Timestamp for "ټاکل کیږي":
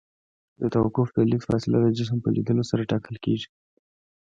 2.91-3.47